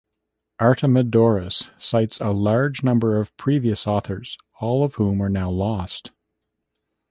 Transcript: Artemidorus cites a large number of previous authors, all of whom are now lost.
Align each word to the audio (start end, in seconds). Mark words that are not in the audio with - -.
Artemidorus 0.59 1.69
cites 1.77 2.19
a 2.19 2.31
large 2.31 2.81
number 2.83 3.19
of 3.19 3.37
previous 3.37 3.85
authors, 3.85 4.35
all 4.59 4.83
of 4.83 4.95
whom 4.95 5.21
are 5.21 5.29
now 5.29 5.51
lost. 5.51 6.09